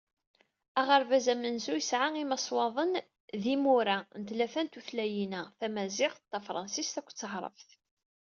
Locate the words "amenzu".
1.33-1.75